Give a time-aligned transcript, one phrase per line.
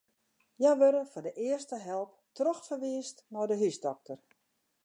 [0.59, 4.19] Hja wurde foar de earste help trochferwiisd nei de húsdokter.